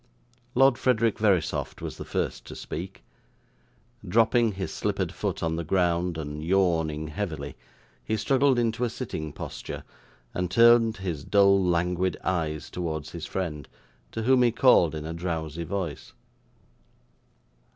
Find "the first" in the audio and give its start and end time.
1.97-2.43